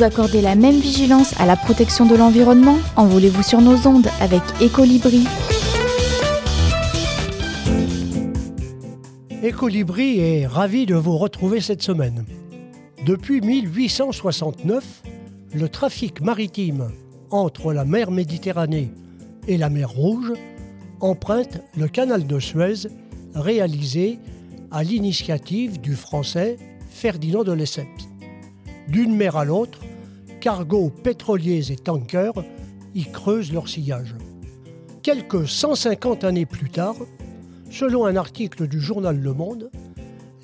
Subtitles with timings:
[0.00, 4.40] Vous accordez la même vigilance à la protection de l'environnement Envolez-vous sur nos ondes avec
[4.62, 5.26] Ecolibri.
[9.44, 12.24] Ecolibri est ravi de vous retrouver cette semaine.
[13.04, 15.02] Depuis 1869,
[15.52, 16.92] le trafic maritime
[17.28, 18.90] entre la mer Méditerranée
[19.48, 20.32] et la mer Rouge
[21.00, 22.88] emprunte le canal de Suez
[23.34, 24.18] réalisé
[24.70, 26.56] à l'initiative du français
[26.88, 28.08] Ferdinand de Lesseps.
[28.88, 29.80] D'une mer à l'autre,
[30.40, 32.42] cargos pétroliers et tankers
[32.94, 34.14] y creusent leur sillage.
[35.02, 36.96] Quelques 150 années plus tard,
[37.70, 39.70] selon un article du journal Le Monde,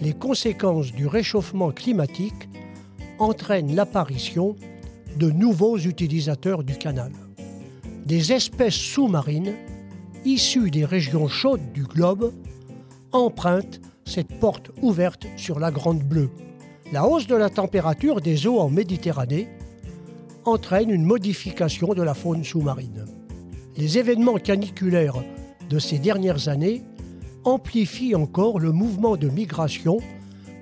[0.01, 2.49] les conséquences du réchauffement climatique
[3.19, 4.55] entraînent l'apparition
[5.17, 7.13] de nouveaux utilisateurs du canal.
[8.05, 9.55] Des espèces sous-marines
[10.27, 12.35] issues des régions chaudes du globe
[13.13, 16.31] empruntent cette porte ouverte sur la Grande Bleue.
[16.93, 19.49] La hausse de la température des eaux en Méditerranée
[20.47, 23.05] entraîne une modification de la faune sous-marine.
[23.77, 25.23] Les événements caniculaires
[25.69, 26.83] de ces dernières années
[27.45, 29.99] amplifient encore le mouvement de migration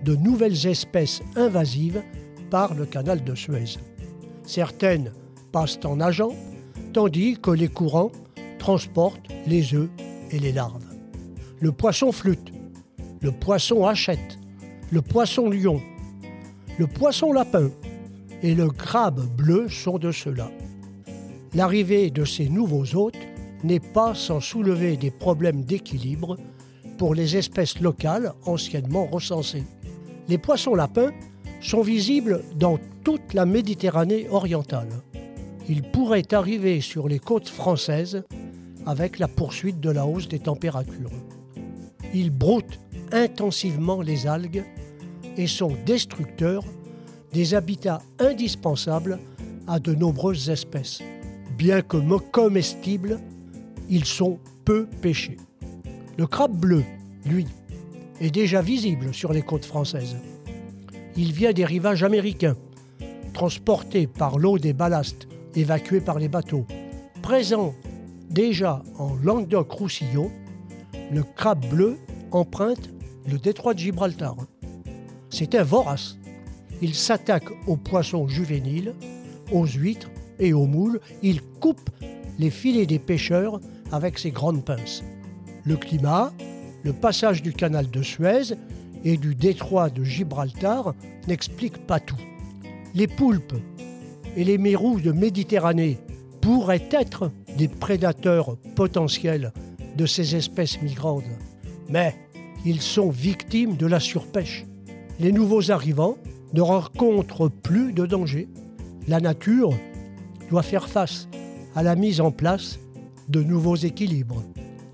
[0.03, 2.03] de nouvelles espèces invasives
[2.51, 3.79] par le canal de Suez.
[4.45, 5.13] Certaines
[5.53, 6.35] passent en nageant,
[6.93, 8.13] tandis que les courants
[8.59, 9.89] transportent les œufs
[10.31, 10.85] et les larves.
[11.61, 12.53] Le poisson flûte,
[13.21, 14.39] le poisson hachette,
[14.91, 15.81] le poisson lion,
[16.79, 17.71] le poisson lapin
[18.45, 20.51] et le crabe bleu sont de ceux-là.
[21.55, 23.27] L'arrivée de ces nouveaux hôtes
[23.65, 26.37] n'est pas sans soulever des problèmes d'équilibre
[26.99, 29.65] pour les espèces locales anciennement recensées.
[30.29, 31.11] Les poissons lapins
[31.63, 34.91] sont visibles dans toute la Méditerranée orientale.
[35.67, 38.25] Ils pourraient arriver sur les côtes françaises
[38.85, 41.13] avec la poursuite de la hausse des températures.
[42.13, 42.79] Ils broutent
[43.11, 44.65] intensivement les algues
[45.39, 46.65] et sont destructeurs
[47.35, 49.19] des habitats indispensables
[49.67, 51.03] à de nombreuses espèces.
[51.59, 51.97] Bien que
[52.31, 53.19] comestibles,
[53.91, 55.37] ils sont peu pêchés.
[56.17, 56.85] Le crabe bleu,
[57.27, 57.47] lui,
[58.21, 60.17] est déjà visible sur les côtes françaises.
[61.17, 62.57] Il vient des rivages américains,
[63.33, 66.67] transporté par l'eau des ballasts évacués par les bateaux.
[67.21, 67.75] Présent
[68.31, 70.31] déjà en Languedoc-Roussillon,
[71.13, 71.99] le crabe bleu
[72.31, 72.91] emprunte
[73.27, 74.37] le détroit de Gibraltar.
[75.53, 76.17] Un vorace.
[76.83, 78.95] Il s'attaque aux poissons juvéniles,
[79.53, 81.01] aux huîtres et aux moules.
[81.23, 81.91] Il coupe
[82.39, 83.61] les filets des pêcheurs
[83.93, 85.03] avec ses grandes pinces.
[85.65, 86.33] Le climat,
[86.83, 88.55] le passage du canal de Suez
[89.05, 90.95] et du détroit de Gibraltar
[91.29, 92.21] n'expliquent pas tout.
[92.95, 93.55] Les poulpes
[94.37, 95.99] et les mérous de Méditerranée
[96.41, 99.53] pourraient être des prédateurs potentiels
[99.97, 101.25] de ces espèces migrantes.
[101.89, 102.15] Mais
[102.65, 104.65] ils sont victimes de la surpêche.
[105.21, 106.17] Les nouveaux arrivants
[106.55, 108.49] ne rencontrent plus de danger.
[109.09, 109.75] La nature
[110.51, 111.29] doit faire face
[111.75, 112.79] à la mise en place
[113.29, 114.43] de nouveaux équilibres.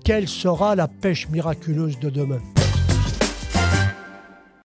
[0.03, 2.39] Quelle sera la pêche miraculeuse de demain?